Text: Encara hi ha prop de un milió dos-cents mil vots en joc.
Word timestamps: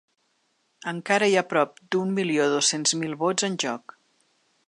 Encara 0.91 1.27
hi 1.31 1.37
ha 1.41 1.43
prop 1.51 1.77
de 1.95 2.01
un 2.05 2.15
milió 2.21 2.49
dos-cents 2.55 2.97
mil 3.05 3.13
vots 3.23 3.49
en 3.51 3.61
joc. 3.65 3.97